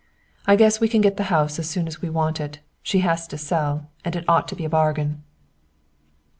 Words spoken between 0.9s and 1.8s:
get the house as